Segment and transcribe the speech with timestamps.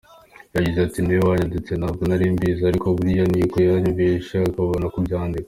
[0.55, 5.39] Yagize ati :”Niwe wayanditse ntabwo nari mbizi, ariko buriya ni uko yanyumvise akabona kubyandika”.